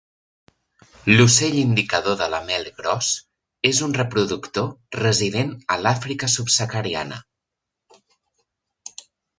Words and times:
L'ocell 1.19 1.57
indicador 1.63 2.17
de 2.21 2.29
la 2.35 2.39
mel 2.47 2.65
gros 2.79 3.11
és 3.73 3.83
un 3.89 3.95
reproductor 4.01 4.67
resident 5.03 5.55
a 5.77 5.81
l'Àfrica 5.85 6.33
subsahariana. 6.39 7.23